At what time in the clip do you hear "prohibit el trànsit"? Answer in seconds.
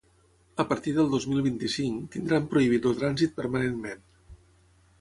2.55-3.37